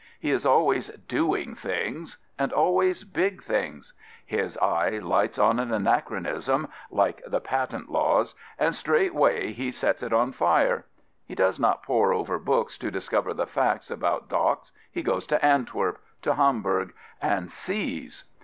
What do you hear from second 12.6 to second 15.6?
to discover the facts about docks: he goes to